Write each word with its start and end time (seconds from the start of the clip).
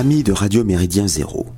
Amis 0.00 0.22
de 0.22 0.30
Radio 0.30 0.62
Méridien 0.62 1.08
Zéro, 1.08 1.48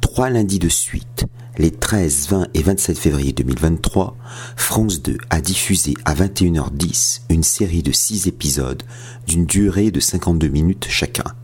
trois 0.00 0.30
lundis 0.30 0.58
de 0.58 0.70
suite, 0.70 1.26
les 1.58 1.70
13, 1.70 2.28
20 2.30 2.46
et 2.54 2.62
27 2.62 2.98
février 2.98 3.34
2023, 3.34 4.16
France 4.56 5.02
2 5.02 5.18
a 5.28 5.42
diffusé 5.42 5.92
à 6.06 6.14
21h10 6.14 7.24
une 7.28 7.42
série 7.42 7.82
de 7.82 7.92
six 7.92 8.26
épisodes 8.26 8.84
d'une 9.26 9.44
durée 9.44 9.90
de 9.90 10.00
52 10.00 10.48
minutes 10.48 10.86
chacun. 10.88 11.34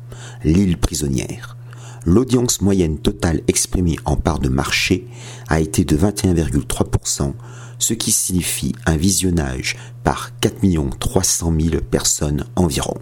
L'île 0.45 0.79
prisonnière. 0.79 1.59
L'audience 2.07 2.63
moyenne 2.63 2.97
totale 3.01 3.43
exprimée 3.49 3.99
en 4.07 4.17
part 4.17 4.39
de 4.39 4.49
marché 4.49 5.07
a 5.49 5.61
été 5.61 5.85
de 5.85 5.95
21,3%, 5.95 7.35
ce 7.79 7.93
qui 7.93 8.13
signifie 8.13 8.75
un 8.87 8.97
visionnage 8.97 9.77
par 10.05 10.31
4 10.41 10.99
300 10.99 11.53
000 11.61 11.83
personnes 11.83 12.47
environ. 12.57 12.97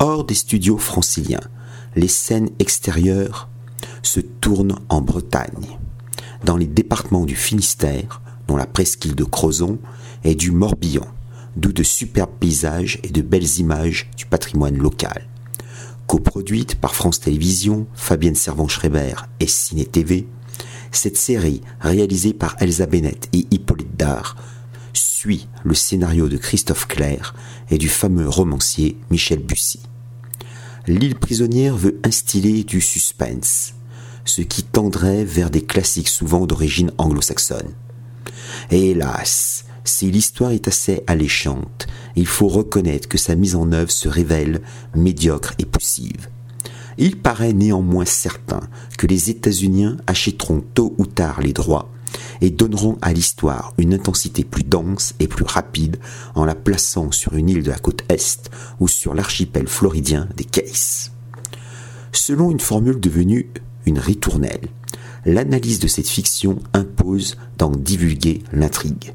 Hors 0.00 0.24
des 0.24 0.34
studios 0.34 0.78
franciliens, 0.78 1.38
les 1.96 2.08
scènes 2.08 2.50
extérieures 2.58 3.48
se 4.02 4.20
tournent 4.20 4.78
en 4.88 5.00
Bretagne, 5.00 5.78
dans 6.44 6.56
les 6.56 6.66
départements 6.66 7.24
du 7.24 7.36
Finistère, 7.36 8.20
dont 8.48 8.56
la 8.56 8.66
presqu'île 8.66 9.14
de 9.14 9.24
Crozon, 9.24 9.78
et 10.24 10.34
du 10.34 10.52
Morbihan, 10.52 11.06
d'où 11.56 11.72
de 11.72 11.82
superbes 11.82 12.38
paysages 12.38 12.98
et 13.02 13.10
de 13.10 13.22
belles 13.22 13.58
images 13.58 14.10
du 14.16 14.26
patrimoine 14.26 14.78
local. 14.78 15.28
Coproduite 16.06 16.76
par 16.76 16.94
France 16.94 17.20
Télévisions, 17.20 17.86
Fabienne 17.94 18.34
Servan-Schreiber 18.34 19.14
et 19.40 19.46
Ciné 19.46 19.84
TV, 19.84 20.26
cette 20.90 21.16
série, 21.16 21.62
réalisée 21.80 22.34
par 22.34 22.56
Elsa 22.60 22.86
Bennett 22.86 23.28
et 23.32 23.46
Hippolyte 23.50 23.96
Dard, 23.96 24.36
suit 24.92 25.48
le 25.64 25.74
scénario 25.74 26.28
de 26.28 26.36
Christophe 26.36 26.86
Clair 26.86 27.34
et 27.70 27.78
du 27.78 27.88
fameux 27.88 28.28
romancier 28.28 28.98
Michel 29.10 29.40
Bussy 29.40 29.80
l'île 30.86 31.14
prisonnière 31.14 31.76
veut 31.76 32.00
instiller 32.04 32.64
du 32.64 32.80
suspense, 32.80 33.74
ce 34.24 34.42
qui 34.42 34.62
tendrait 34.62 35.24
vers 35.24 35.50
des 35.50 35.62
classiques 35.62 36.08
souvent 36.08 36.46
d'origine 36.46 36.92
anglo-saxonne. 36.98 37.72
Hélas, 38.70 39.64
si 39.84 40.10
l'histoire 40.10 40.52
est 40.52 40.68
assez 40.68 41.02
alléchante, 41.06 41.86
il 42.16 42.26
faut 42.26 42.48
reconnaître 42.48 43.08
que 43.08 43.18
sa 43.18 43.34
mise 43.34 43.56
en 43.56 43.72
œuvre 43.72 43.90
se 43.90 44.08
révèle 44.08 44.62
médiocre 44.94 45.54
et 45.58 45.64
poussive. 45.64 46.28
Il 46.98 47.18
paraît 47.18 47.52
néanmoins 47.52 48.04
certain 48.04 48.60
que 48.98 49.06
les 49.06 49.30
États-Unis 49.30 49.96
achèteront 50.06 50.62
tôt 50.74 50.94
ou 50.98 51.06
tard 51.06 51.40
les 51.40 51.52
droits 51.52 51.90
et 52.42 52.50
donneront 52.50 52.98
à 53.00 53.12
l'histoire 53.12 53.72
une 53.78 53.94
intensité 53.94 54.44
plus 54.44 54.64
dense 54.64 55.14
et 55.20 55.28
plus 55.28 55.44
rapide 55.44 55.96
en 56.34 56.44
la 56.44 56.56
plaçant 56.56 57.12
sur 57.12 57.34
une 57.34 57.48
île 57.48 57.62
de 57.62 57.70
la 57.70 57.78
côte 57.78 58.04
Est 58.10 58.50
ou 58.80 58.88
sur 58.88 59.14
l'archipel 59.14 59.68
floridien 59.68 60.28
des 60.36 60.44
Cays. 60.44 61.10
Selon 62.10 62.50
une 62.50 62.60
formule 62.60 63.00
devenue 63.00 63.48
une 63.86 64.00
ritournelle, 64.00 64.68
l'analyse 65.24 65.78
de 65.78 65.86
cette 65.86 66.08
fiction 66.08 66.58
impose 66.74 67.36
d'en 67.58 67.70
divulguer 67.70 68.42
l'intrigue. 68.52 69.14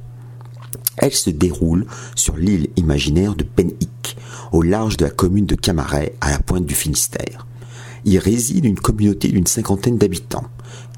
Elle 0.97 1.13
se 1.13 1.29
déroule 1.29 1.85
sur 2.15 2.38
l'île 2.38 2.69
imaginaire 2.77 3.35
de 3.35 3.44
Penhic, 3.44 4.17
au 4.51 4.61
large 4.61 4.97
de 4.97 5.05
la 5.05 5.11
commune 5.11 5.45
de 5.45 5.55
Camaret, 5.55 6.15
à 6.21 6.31
la 6.31 6.39
pointe 6.39 6.65
du 6.65 6.73
Finistère. 6.73 7.45
Y 8.05 8.17
réside 8.19 8.65
une 8.65 8.79
communauté 8.79 9.27
d'une 9.27 9.45
cinquantaine 9.45 9.97
d'habitants, 9.97 10.47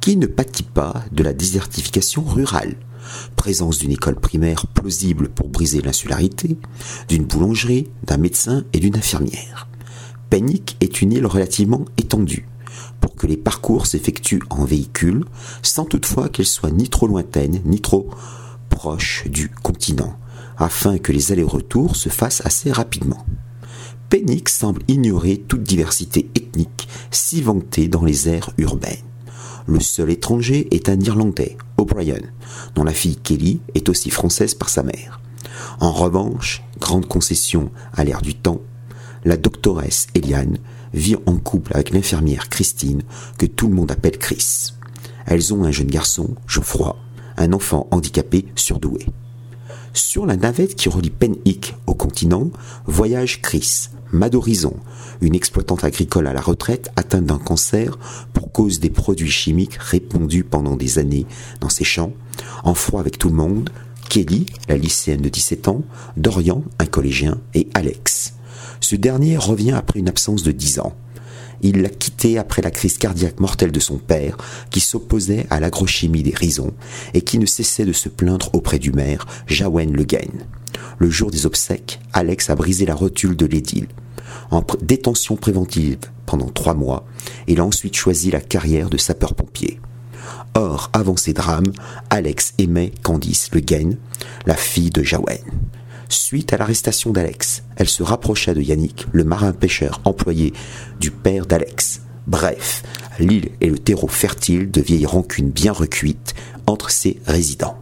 qui 0.01 0.17
ne 0.17 0.25
pâtit 0.25 0.63
pas 0.63 1.03
de 1.11 1.23
la 1.23 1.33
désertification 1.33 2.23
rurale. 2.23 2.75
Présence 3.35 3.79
d'une 3.79 3.91
école 3.91 4.19
primaire 4.19 4.67
plausible 4.67 5.29
pour 5.29 5.49
briser 5.49 5.81
l'insularité, 5.81 6.57
d'une 7.07 7.25
boulangerie, 7.25 7.89
d'un 8.03 8.17
médecin 8.17 8.63
et 8.73 8.79
d'une 8.79 8.95
infirmière. 8.95 9.67
Panic 10.29 10.77
est 10.79 11.01
une 11.01 11.13
île 11.13 11.25
relativement 11.25 11.85
étendue, 11.97 12.47
pour 13.01 13.15
que 13.15 13.27
les 13.27 13.37
parcours 13.37 13.87
s'effectuent 13.87 14.43
en 14.49 14.63
véhicule, 14.63 15.25
sans 15.63 15.85
toutefois 15.85 16.29
qu'elle 16.29 16.45
soit 16.45 16.71
ni 16.71 16.87
trop 16.89 17.07
lointaine, 17.07 17.61
ni 17.66 17.81
trop 17.81 18.09
proche 18.69 19.27
du 19.27 19.49
continent, 19.49 20.16
afin 20.57 20.99
que 20.99 21.11
les 21.11 21.31
allers-retours 21.31 21.95
se 21.95 22.09
fassent 22.09 22.45
assez 22.45 22.71
rapidement. 22.71 23.25
Panic 24.09 24.49
semble 24.49 24.81
ignorer 24.87 25.37
toute 25.37 25.63
diversité 25.63 26.29
ethnique 26.35 26.87
si 27.11 27.41
vantée 27.41 27.87
dans 27.87 28.03
les 28.03 28.29
aires 28.29 28.51
urbaines. 28.57 29.09
Le 29.69 29.80
seul 29.80 30.09
étranger 30.09 30.68
est 30.72 30.90
un 30.90 31.00
Irlandais, 31.00 31.56
O'Brien, 31.78 32.18
dont 32.74 32.84
la 32.84 32.91
fille 32.91 33.18
Kelly 33.18 33.62
est 33.75 33.88
aussi 33.88 34.09
française 34.09 34.56
par 34.56 34.68
sa 34.68 34.81
mère. 34.81 35.22
En 35.80 35.91
revanche, 35.91 36.63
grande 36.80 37.07
concession 37.07 37.69
à 37.94 38.03
l'ère 38.03 38.24
du 38.24 38.34
temps, 38.34 38.62
la 39.25 39.38
doctoresse 39.38 40.08
Eliane 40.16 40.58
vit 40.96 41.18
en 41.28 41.38
couple 41.38 41.74
avec 41.75 41.91
l'infirmière 41.91 42.50
Christine, 42.50 43.03
que 43.38 43.46
tout 43.46 43.68
le 43.68 43.75
monde 43.75 43.91
appelle 43.91 44.18
Chris. 44.18 44.74
Elles 45.28 45.53
ont 45.53 45.63
un 45.63 45.72
jeune 45.72 45.85
garçon, 45.85 46.34
Geoffroy, 46.47 46.97
un 47.38 47.53
enfant 47.53 47.88
handicapé 47.91 48.47
surdoué. 48.56 49.06
Sur 49.94 50.25
la 50.25 50.35
navette 50.35 50.74
qui 50.74 50.90
relie 50.90 51.12
Penhick 51.12 51.75
au 51.85 51.94
continent, 51.94 52.50
voyage 52.88 53.40
Chris, 53.44 53.90
Madorizon, 54.12 54.75
une 55.22 55.36
exploitante 55.36 55.84
agricole 55.84 56.28
à 56.28 56.34
la 56.34 56.42
retraite 56.42 56.92
atteinte 56.96 57.25
d'un 57.25 57.38
cancer 57.38 57.97
pour 58.34 58.52
cause 58.52 58.80
des 58.80 58.90
produits 58.90 59.30
chimiques 59.30 59.75
répandus 59.75 60.44
pendant 60.44 60.75
des 60.75 61.00
années 61.00 61.25
dans 61.59 61.70
ses 61.70 61.84
champs, 61.84 62.14
en 62.64 62.74
froid 62.74 63.00
avec 63.00 63.18
tout 63.18 63.30
le 63.30 63.36
monde, 63.36 63.70
Kelly, 64.09 64.47
la 64.68 64.78
lycéenne 64.78 65.22
de 65.22 65.30
17 65.30 65.68
ans, 65.68 65.84
Dorian, 66.18 66.64
un 66.80 66.86
collégien, 66.86 67.40
et 67.53 67.68
Alex. 67.75 68.34
Ce 68.80 68.96
dernier 68.96 69.38
revient 69.38 69.74
après 69.74 70.00
une 70.00 70.09
absence 70.09 70.41
de 70.41 70.52
10 70.52 70.80
ans. 70.80 70.96
Il 71.62 71.81
l'a 71.81 71.90
quitté 71.90 72.38
après 72.38 72.62
la 72.62 72.72
crise 72.72 72.97
cardiaque 72.97 73.40
mortelle 73.40 73.72
de 73.72 73.80
son 73.80 73.97
père, 73.97 74.38
qui 74.70 74.80
s'opposait 74.80 75.46
à 75.50 75.59
l'agrochimie 75.59 76.24
des 76.24 76.34
risons 76.34 76.74
et 77.14 77.22
qui 77.22 77.40
ne 77.40 77.46
cessait 77.46 77.86
de 77.86 77.94
se 77.94 78.09
plaindre 78.09 78.50
auprès 78.53 78.80
du 78.80 78.92
maire, 78.92 79.25
Jawen 79.47 79.92
Le 79.92 80.03
Gain. 80.03 80.46
Le 80.97 81.09
jour 81.09 81.31
des 81.31 81.46
obsèques, 81.46 82.00
Alex 82.14 82.50
a 82.50 82.56
brisé 82.56 82.86
la 82.86 82.96
rotule 82.96 83.36
de 83.36 83.46
l'édile. 83.46 83.88
En 84.52 84.64
détention 84.81 85.36
préventive 85.36 85.97
pendant 86.25 86.50
trois 86.50 86.74
mois, 86.74 87.06
il 87.47 87.59
a 87.59 87.66
ensuite 87.66 87.96
choisi 87.96 88.31
la 88.31 88.41
carrière 88.41 88.90
de 88.90 88.97
sapeur-pompier. 88.97 89.80
Or, 90.56 90.90
avant 90.94 91.18
ces 91.18 91.34
drames, 91.34 91.72
Alex 92.09 92.53
aimait 92.58 92.91
Candice 93.03 93.50
Le 93.53 93.59
Gain, 93.59 93.91
la 94.46 94.56
fille 94.56 94.90
de 94.90 95.03
Jawen. 95.03 95.38
Suite 96.12 96.53
à 96.53 96.58
l'arrestation 96.58 97.12
d'Alex, 97.12 97.62
elle 97.75 97.88
se 97.88 98.02
rapprocha 98.02 98.56
de 98.56 98.62
Yannick, 98.62 99.06
le 99.12 99.24
marin-pêcheur 99.24 100.02
employé 100.06 100.53
du 101.00 101.12
père 101.12 101.46
d'Alex. 101.46 102.02
Bref, 102.25 102.81
l'île 103.20 103.50
est 103.62 103.68
le 103.68 103.78
terreau 103.78 104.08
fertile 104.08 104.72
de 104.72 104.81
vieilles 104.81 105.06
rancunes 105.06 105.52
bien 105.52 105.72
recuites 105.72 106.34
entre 106.66 106.90
ses 106.90 107.20
résidents. 107.28 107.78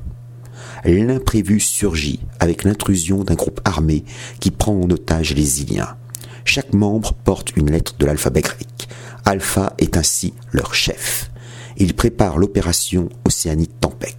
L'imprévu 0.83 1.61
surgit 1.61 2.19
avec 2.41 2.65
l'intrusion 2.65 3.23
d'un 3.23 3.35
groupe 3.35 3.61
armé 3.63 4.03
qui 4.41 4.51
prend 4.51 4.73
en 4.73 4.89
otage 4.89 5.33
les 5.33 5.61
Iliens. 5.61 5.95
Chaque 6.43 6.73
membre 6.73 7.13
porte 7.13 7.55
une 7.55 7.71
lettre 7.71 7.95
de 7.97 8.05
l'alphabet 8.05 8.41
grec. 8.41 8.89
Alpha 9.23 9.73
est 9.77 9.95
ainsi 9.95 10.33
leur 10.51 10.73
chef. 10.73 11.31
Il 11.77 11.93
prépare 11.93 12.37
l'opération 12.37 13.07
Océanique 13.25 13.79
Tempête. 13.79 14.17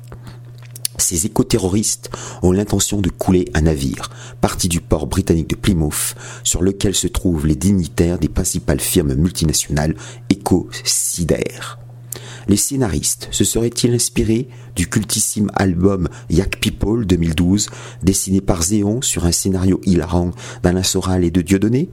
Ces 1.08 1.24
éco-terroristes 1.24 2.10
ont 2.42 2.52
l'intention 2.52 3.00
de 3.00 3.08
couler 3.08 3.48
un 3.54 3.62
navire, 3.62 4.10
parti 4.42 4.68
du 4.68 4.82
port 4.82 5.06
britannique 5.06 5.48
de 5.48 5.56
Plymouth, 5.56 6.14
sur 6.44 6.60
lequel 6.60 6.94
se 6.94 7.06
trouvent 7.06 7.46
les 7.46 7.54
dignitaires 7.54 8.18
des 8.18 8.28
principales 8.28 8.78
firmes 8.78 9.14
multinationales 9.14 9.94
éco-sidères. 10.28 11.78
Les 12.46 12.58
scénaristes 12.58 13.28
se 13.30 13.42
seraient-ils 13.42 13.94
inspirés 13.94 14.50
du 14.76 14.86
cultissime 14.90 15.50
album 15.54 16.10
Yak 16.28 16.60
People 16.60 17.06
2012, 17.06 17.70
dessiné 18.02 18.42
par 18.42 18.62
Zéon 18.62 19.00
sur 19.00 19.24
un 19.24 19.32
scénario 19.32 19.80
hilarant 19.86 20.32
d'Alain 20.62 20.82
Soral 20.82 21.24
et 21.24 21.30
de 21.30 21.40
Dieudonné? 21.40 21.88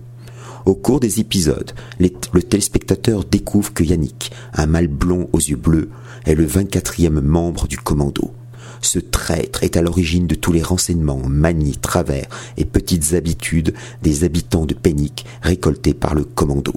Au 0.65 0.75
cours 0.75 0.99
des 0.99 1.21
épisodes, 1.21 1.71
le 2.01 2.43
téléspectateur 2.43 3.23
découvre 3.23 3.73
que 3.73 3.85
Yannick, 3.85 4.33
un 4.51 4.65
mâle 4.65 4.89
blond 4.89 5.29
aux 5.31 5.39
yeux 5.39 5.55
bleus, 5.55 5.89
est 6.25 6.35
le 6.35 6.45
24e 6.45 7.21
membre 7.21 7.69
du 7.69 7.77
commando. 7.77 8.33
Ce 8.81 8.99
traître 8.99 9.63
est 9.63 9.77
à 9.77 9.81
l'origine 9.81 10.27
de 10.27 10.35
tous 10.35 10.51
les 10.51 10.61
renseignements, 10.61 11.21
manies, 11.27 11.77
travers 11.77 12.27
et 12.57 12.65
petites 12.65 13.13
habitudes 13.13 13.73
des 14.03 14.23
habitants 14.23 14.65
de 14.65 14.73
Pénic 14.73 15.25
récoltés 15.41 15.93
par 15.93 16.15
le 16.15 16.23
commando. 16.23 16.73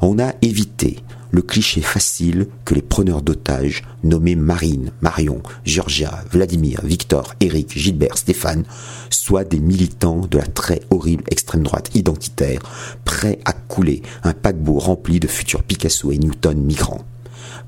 On 0.00 0.18
a 0.18 0.32
évité 0.42 0.98
le 1.30 1.42
cliché 1.42 1.80
facile 1.80 2.48
que 2.64 2.74
les 2.74 2.82
preneurs 2.82 3.22
d'otages, 3.22 3.82
nommés 4.02 4.34
Marine, 4.34 4.90
Marion, 5.00 5.42
Georgia, 5.64 6.24
Vladimir, 6.30 6.80
Victor, 6.82 7.34
Eric, 7.40 7.76
Gilbert, 7.76 8.18
Stéphane, 8.18 8.64
soient 9.10 9.44
des 9.44 9.60
militants 9.60 10.26
de 10.26 10.38
la 10.38 10.46
très 10.46 10.80
horrible 10.90 11.24
extrême 11.30 11.62
droite 11.62 11.90
identitaire, 11.94 12.60
prêts 13.04 13.38
à 13.44 13.52
couler 13.52 14.02
un 14.24 14.32
paquebot 14.32 14.78
rempli 14.78 15.20
de 15.20 15.28
futurs 15.28 15.62
Picasso 15.62 16.10
et 16.10 16.18
Newton 16.18 16.58
migrants. 16.58 17.04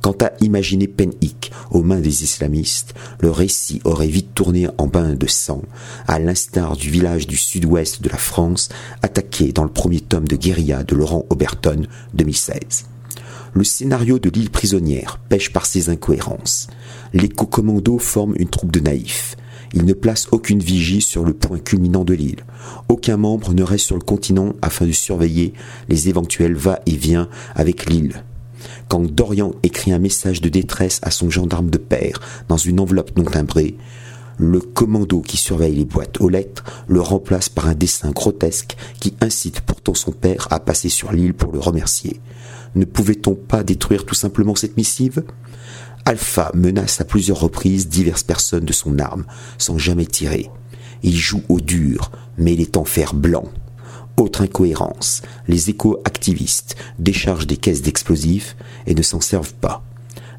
Quant 0.03 0.17
à 0.21 0.33
imaginer 0.41 0.89
Penhic 0.89 1.53
aux 1.71 1.85
mains 1.85 2.01
des 2.01 2.25
islamistes, 2.25 2.93
le 3.21 3.31
récit 3.31 3.81
aurait 3.85 4.09
vite 4.09 4.35
tourné 4.35 4.67
en 4.77 4.89
bain 4.89 5.15
de 5.15 5.29
sang, 5.29 5.63
à 6.09 6.19
l'instar 6.19 6.77
du 6.77 6.91
village 6.91 7.29
du 7.29 7.37
sud-ouest 7.37 8.03
de 8.03 8.09
la 8.09 8.19
France, 8.19 8.69
attaqué 9.03 9.53
dans 9.53 9.63
le 9.63 9.71
premier 9.71 10.01
tome 10.01 10.27
de 10.27 10.35
Guérilla 10.35 10.83
de 10.83 10.97
Laurent 10.97 11.25
Oberton 11.31 11.87
2016. 12.15 12.87
Le 13.55 13.63
scénario 13.63 14.19
de 14.19 14.29
l'île 14.29 14.51
prisonnière 14.51 15.21
pêche 15.29 15.53
par 15.53 15.67
ses 15.67 15.89
incohérences. 15.89 16.67
L'éco-commando 17.13 17.99
forme 17.99 18.35
une 18.39 18.49
troupe 18.49 18.73
de 18.73 18.81
naïfs. 18.81 19.37
Il 19.73 19.85
ne 19.85 19.93
place 19.93 20.27
aucune 20.33 20.61
vigie 20.61 21.01
sur 21.01 21.23
le 21.25 21.33
point 21.33 21.61
culminant 21.61 22.05
de 22.05 22.15
l'île. 22.15 22.45
Aucun 22.89 23.19
membre 23.19 23.55
ne 23.55 23.63
reste 23.63 23.87
sur 23.87 23.97
le 23.97 24.03
continent 24.03 24.55
afin 24.63 24.85
de 24.85 24.93
surveiller 24.93 25.53
les 25.89 26.09
éventuels 26.09 26.57
va-et-vient 26.57 27.29
avec 27.55 27.89
l'île. 27.89 28.25
Quand 28.89 29.03
Dorian 29.03 29.53
écrit 29.63 29.93
un 29.93 29.99
message 29.99 30.41
de 30.41 30.49
détresse 30.49 31.01
à 31.03 31.11
son 31.11 31.31
gendarme 31.31 31.71
de 31.71 31.79
père 31.79 32.21
dans 32.49 32.57
une 32.57 32.81
enveloppe 32.81 33.17
non 33.17 33.25
timbrée, 33.25 33.77
le 34.39 34.61
commando 34.61 35.21
qui 35.21 35.37
surveille 35.37 35.75
les 35.75 35.85
boîtes 35.85 36.21
aux 36.21 36.29
lettres 36.29 36.65
le 36.89 37.01
remplace 37.01 37.49
par 37.49 37.69
un 37.69 37.75
dessin 37.75 38.11
grotesque 38.11 38.77
qui 38.99 39.15
incite 39.21 39.61
pourtant 39.61 39.95
son 39.95 40.13
père 40.13 40.49
à 40.51 40.59
passer 40.61 40.89
sur 40.89 41.13
l'île 41.13 41.35
pour 41.35 41.53
le 41.53 41.59
remercier. 41.59 42.21
Ne 42.75 42.85
pouvait-on 42.85 43.35
pas 43.35 43.63
détruire 43.63 44.07
tout 44.07 44.15
simplement 44.15 44.55
cette 44.55 44.77
missive? 44.77 45.23
Alpha 46.05 46.51
menace 46.55 47.01
à 47.01 47.05
plusieurs 47.05 47.41
reprises 47.41 47.89
diverses 47.89 48.25
personnes 48.25 48.65
de 48.65 48.73
son 48.73 48.99
arme, 48.99 49.25
sans 49.59 49.79
jamais 49.79 50.07
tirer. 50.07 50.51
Il 51.03 51.17
joue 51.17 51.43
au 51.49 51.61
dur, 51.61 52.11
mais 52.39 52.55
il 52.55 52.61
est 52.61 52.77
en 52.77 52.85
fer 52.85 53.15
blanc. 53.15 53.45
Autre 54.19 54.43
incohérence, 54.43 55.23
les 55.49 55.71
éco-activistes 55.71 56.77
déchargent 56.99 57.47
des 57.47 57.57
caisses 57.57 57.83
d'explosifs 57.83 58.57
et 58.87 58.95
ne 58.95 59.03
s'en 59.03 59.21
servent 59.21 59.55
pas. 59.55 59.83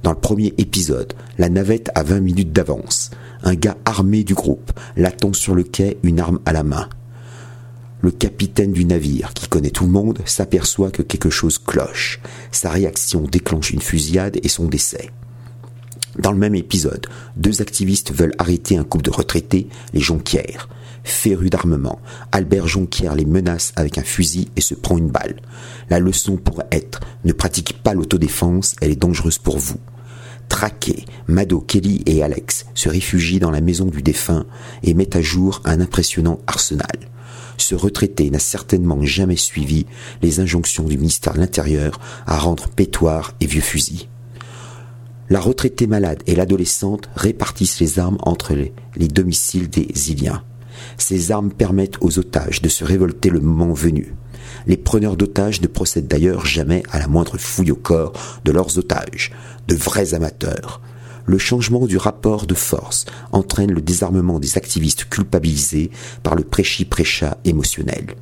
Dans 0.03 0.11
le 0.11 0.19
premier 0.19 0.53
épisode, 0.57 1.13
la 1.37 1.49
navette 1.49 1.89
a 1.95 2.03
20 2.03 2.19
minutes 2.19 2.51
d'avance. 2.51 3.09
Un 3.41 3.55
gars 3.55 3.77
armé 3.85 4.23
du 4.23 4.33
groupe 4.33 4.71
l'attend 4.95 5.33
sur 5.33 5.55
le 5.55 5.63
quai, 5.63 5.97
une 6.03 6.19
arme 6.19 6.39
à 6.45 6.53
la 6.53 6.63
main. 6.63 6.87
Le 8.01 8.11
capitaine 8.11 8.73
du 8.73 8.83
navire, 8.83 9.33
qui 9.33 9.47
connaît 9.47 9.69
tout 9.69 9.85
le 9.85 9.91
monde, 9.91 10.19
s'aperçoit 10.25 10.91
que 10.91 11.01
quelque 11.01 11.29
chose 11.29 11.57
cloche. 11.57 12.19
Sa 12.51 12.69
réaction 12.69 13.21
déclenche 13.21 13.71
une 13.71 13.81
fusillade 13.81 14.39
et 14.43 14.49
son 14.49 14.65
décès. 14.65 15.09
Dans 16.19 16.33
le 16.33 16.37
même 16.37 16.55
épisode, 16.55 17.07
deux 17.37 17.61
activistes 17.61 18.13
veulent 18.13 18.35
arrêter 18.37 18.77
un 18.77 18.83
couple 18.83 19.05
de 19.05 19.09
retraités, 19.09 19.67
les 19.93 20.01
Jonquières. 20.01 20.67
Féru 21.03 21.49
d'armement, 21.49 21.99
Albert 22.31 22.67
Jonquière 22.67 23.15
les 23.15 23.25
menace 23.25 23.73
avec 23.75 23.97
un 23.97 24.03
fusil 24.03 24.49
et 24.55 24.61
se 24.61 24.73
prend 24.73 24.97
une 24.97 25.09
balle. 25.09 25.41
La 25.89 25.99
leçon 25.99 26.37
pourrait 26.37 26.67
être 26.71 27.01
ne 27.25 27.33
pratiquez 27.33 27.75
pas 27.83 27.93
l'autodéfense, 27.93 28.75
elle 28.81 28.91
est 28.91 28.95
dangereuse 28.95 29.37
pour 29.37 29.57
vous. 29.57 29.79
Traqués, 30.49 31.05
Mado, 31.27 31.59
Kelly 31.59 32.03
et 32.05 32.23
Alex 32.23 32.65
se 32.73 32.89
réfugient 32.89 33.39
dans 33.39 33.51
la 33.51 33.61
maison 33.61 33.85
du 33.85 34.01
défunt 34.01 34.45
et 34.83 34.93
mettent 34.93 35.15
à 35.15 35.21
jour 35.21 35.61
un 35.65 35.81
impressionnant 35.81 36.39
arsenal. 36.47 36.99
Ce 37.57 37.75
retraité 37.75 38.29
n'a 38.29 38.39
certainement 38.39 39.03
jamais 39.03 39.35
suivi 39.35 39.85
les 40.21 40.39
injonctions 40.39 40.83
du 40.83 40.97
ministère 40.97 41.33
de 41.33 41.39
l'Intérieur 41.39 41.99
à 42.25 42.37
rendre 42.37 42.67
pétoires 42.69 43.33
et 43.39 43.45
vieux 43.45 43.61
fusils. 43.61 44.07
La 45.29 45.39
retraitée 45.39 45.87
malade 45.87 46.21
et 46.27 46.35
l'adolescente 46.35 47.09
répartissent 47.15 47.79
les 47.79 47.99
armes 47.99 48.17
entre 48.21 48.53
les, 48.53 49.07
domiciles 49.07 49.69
des 49.69 50.11
Iliens. 50.11 50.43
Ces 50.97 51.31
armes 51.31 51.51
permettent 51.51 51.97
aux 52.01 52.19
otages 52.19 52.61
de 52.61 52.69
se 52.69 52.83
révolter 52.83 53.29
le 53.29 53.39
moment 53.39 53.73
venu. 53.73 54.15
Les 54.67 54.77
preneurs 54.77 55.17
d'otages 55.17 55.61
ne 55.61 55.67
procèdent 55.67 56.07
d'ailleurs 56.07 56.45
jamais 56.45 56.83
à 56.91 56.99
la 56.99 57.07
moindre 57.07 57.37
fouille 57.37 57.71
au 57.71 57.75
corps 57.75 58.13
de 58.45 58.51
leurs 58.51 58.77
otages, 58.77 59.31
de 59.67 59.75
vrais 59.75 60.13
amateurs. 60.13 60.81
Le 61.25 61.37
changement 61.37 61.85
du 61.85 61.97
rapport 61.97 62.45
de 62.45 62.53
force 62.53 63.05
entraîne 63.31 63.71
le 63.71 63.81
désarmement 63.81 64.39
des 64.39 64.57
activistes 64.57 65.05
culpabilisés 65.05 65.89
par 66.21 66.35
le 66.35 66.43
prêchi-prêcha 66.43 67.37
émotionnel. 67.45 68.15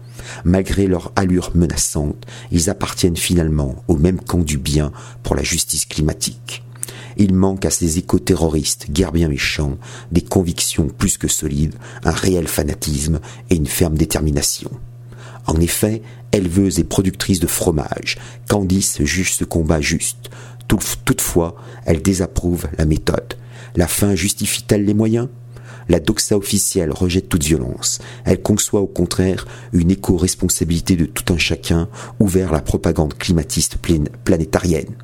Malgré 0.46 0.86
leur 0.86 1.12
allure 1.16 1.52
menaçante, 1.56 2.26
ils 2.52 2.70
appartiennent 2.70 3.18
finalement 3.18 3.84
au 3.88 3.98
même 3.98 4.20
camp 4.20 4.44
du 4.44 4.58
bien 4.58 4.92
pour 5.24 5.36
la 5.36 5.44
justice 5.44 5.86
climatique. 5.86 6.64
Il 7.18 7.34
manque 7.34 7.66
à 7.66 7.70
ces 7.70 7.98
éco-terroristes, 7.98 8.90
guère 8.90 9.12
bien 9.12 9.28
méchants, 9.28 9.78
des 10.12 10.22
convictions 10.22 10.88
plus 10.88 11.18
que 11.18 11.28
solides, 11.28 11.76
un 12.04 12.12
réel 12.12 12.48
fanatisme 12.48 13.20
et 13.50 13.56
une 13.56 13.68
ferme 13.68 13.96
détermination. 13.96 14.72
En 15.48 15.60
effet, 15.60 16.02
éleveuse 16.32 16.80
et 16.80 16.84
productrice 16.84 17.40
de 17.40 17.48
fromage, 17.48 18.18
Candice 18.48 19.02
juge 19.04 19.34
ce 19.34 19.44
combat 19.44 19.82
juste. 19.82 20.30
Toutefois, 20.68 21.56
elle 21.86 22.02
désapprouve 22.02 22.68
la 22.78 22.86
méthode. 22.86 23.34
La 23.76 23.88
fin 23.88 24.16
justifie-t-elle 24.16 24.86
les 24.86 24.94
moyens? 24.94 25.28
La 25.90 26.00
doxa 26.00 26.38
officielle 26.38 26.92
rejette 26.92 27.28
toute 27.28 27.44
violence. 27.44 28.00
Elle 28.24 28.42
conçoit 28.42 28.80
au 28.80 28.88
contraire 28.88 29.46
une 29.74 29.92
éco-responsabilité 29.92 30.96
de 30.96 31.06
tout 31.06 31.34
un 31.34 31.38
chacun 31.38 31.90
ouvert 32.20 32.50
à 32.50 32.58
la 32.58 32.62
propagande 32.62 33.16
climatiste 33.16 33.78
planétarienne. 34.24 34.96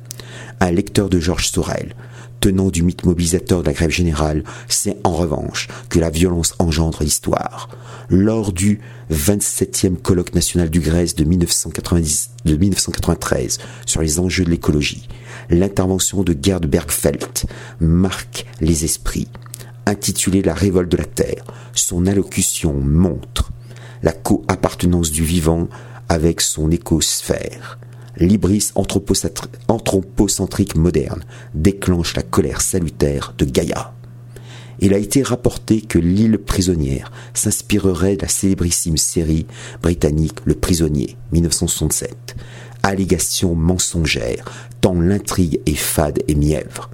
Un 0.60 0.70
lecteur 0.70 1.08
de 1.08 1.20
Georges 1.20 1.50
Sorel, 1.50 1.94
tenant 2.40 2.70
du 2.70 2.82
mythe 2.82 3.04
mobilisateur 3.04 3.62
de 3.62 3.66
la 3.66 3.72
grève 3.72 3.90
générale, 3.90 4.44
sait 4.68 4.96
en 5.04 5.12
revanche 5.12 5.68
que 5.88 5.98
la 5.98 6.10
violence 6.10 6.54
engendre 6.58 7.02
l'histoire. 7.02 7.68
Lors 8.10 8.52
du 8.52 8.80
27e 9.12 9.96
colloque 9.96 10.34
national 10.34 10.70
du 10.70 10.80
Grèce 10.80 11.14
de, 11.14 11.24
1990, 11.24 12.30
de 12.44 12.56
1993 12.56 13.58
sur 13.86 14.00
les 14.00 14.18
enjeux 14.18 14.44
de 14.44 14.50
l'écologie, 14.50 15.08
l'intervention 15.50 16.22
de 16.22 16.36
Gerd 16.40 16.66
Bergfeldt 16.66 17.46
marque 17.80 18.46
les 18.60 18.84
esprits. 18.84 19.28
Intitulé 19.86 20.42
La 20.42 20.54
révolte 20.54 20.90
de 20.90 20.96
la 20.96 21.04
Terre, 21.04 21.44
son 21.72 22.06
allocution 22.06 22.74
montre 22.74 23.52
la 24.02 24.12
co-appartenance 24.12 25.10
du 25.10 25.24
vivant 25.24 25.68
avec 26.08 26.40
son 26.40 26.70
écosphère 26.70 27.78
l'ibris 28.18 28.72
anthropocentrique 28.74 30.76
moderne 30.76 31.22
déclenche 31.54 32.16
la 32.16 32.22
colère 32.22 32.60
salutaire 32.60 33.34
de 33.38 33.44
Gaïa. 33.44 33.94
Il 34.80 34.94
a 34.94 34.98
été 34.98 35.22
rapporté 35.22 35.80
que 35.80 35.98
l'île 35.98 36.38
prisonnière 36.38 37.10
s'inspirerait 37.34 38.16
de 38.16 38.22
la 38.22 38.28
célébrissime 38.28 38.96
série 38.96 39.46
britannique 39.82 40.38
Le 40.44 40.54
Prisonnier, 40.54 41.16
1967. 41.32 42.36
Allégation 42.84 43.56
mensongère, 43.56 44.44
tant 44.80 45.00
l'intrigue 45.00 45.60
est 45.66 45.74
fade 45.74 46.20
et 46.28 46.36
mièvre. 46.36 46.90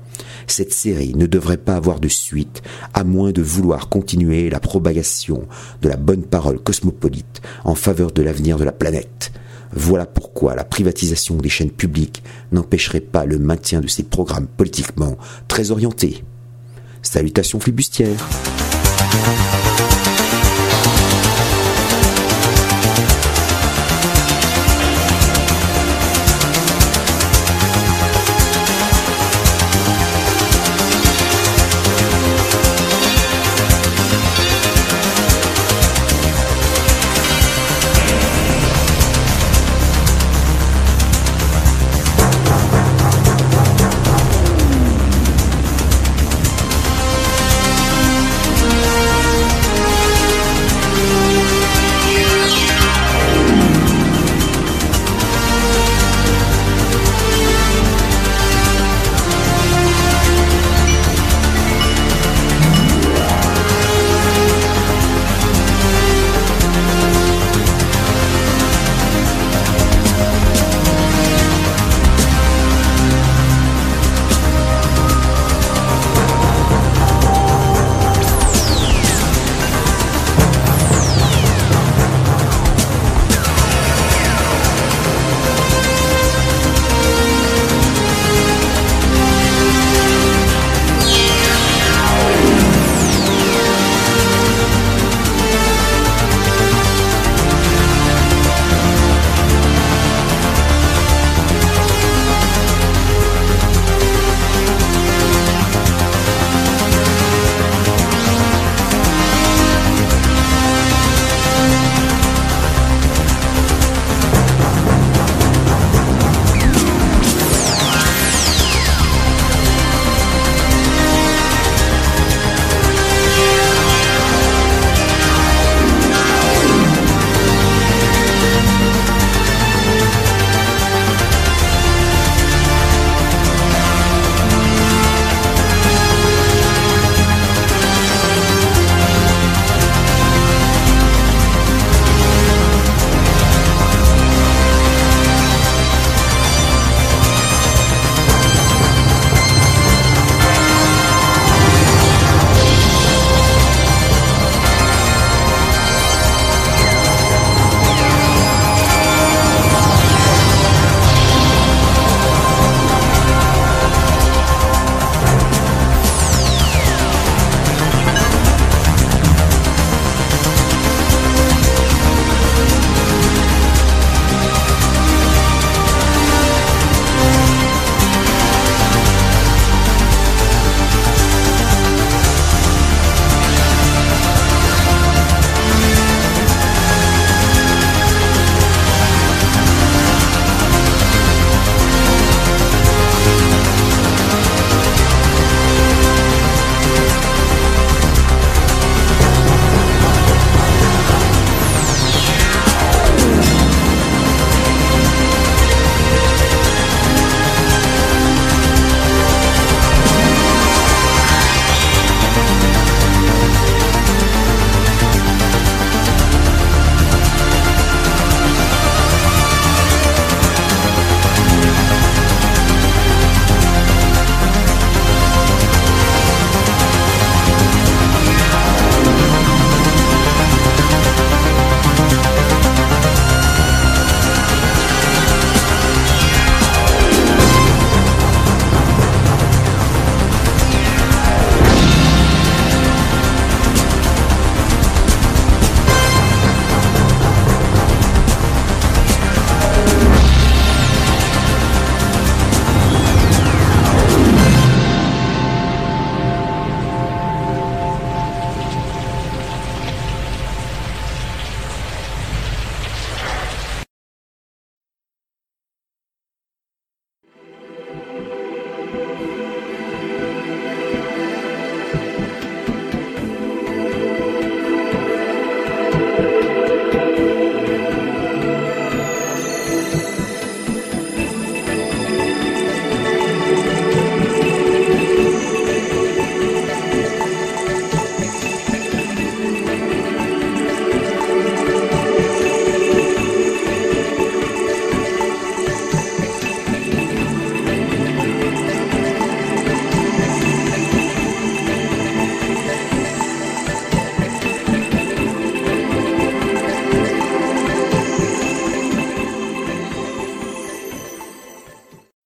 Cette 0.46 0.72
série 0.72 1.14
ne 1.14 1.26
devrait 1.26 1.58
pas 1.58 1.76
avoir 1.76 2.00
de 2.00 2.08
suite, 2.08 2.62
à 2.94 3.04
moins 3.04 3.32
de 3.32 3.42
vouloir 3.42 3.88
continuer 3.88 4.48
la 4.48 4.60
propagation 4.60 5.46
de 5.82 5.88
la 5.88 5.96
bonne 5.96 6.22
parole 6.22 6.60
cosmopolite 6.60 7.42
en 7.64 7.75
faveur 7.75 8.12
de 8.12 8.22
l'avenir 8.22 8.58
de 8.58 8.64
la 8.64 8.72
planète. 8.72 9.32
Voilà 9.76 10.06
pourquoi 10.06 10.54
la 10.54 10.64
privatisation 10.64 11.36
des 11.36 11.48
chaînes 11.48 11.70
publiques 11.70 12.22
n'empêcherait 12.52 13.00
pas 13.00 13.24
le 13.24 13.38
maintien 13.38 13.80
de 13.80 13.88
ces 13.88 14.04
programmes 14.04 14.46
politiquement 14.46 15.16
très 15.48 15.70
orientés. 15.70 16.24
Salutations 17.02 17.60
flibustières. 17.60 18.28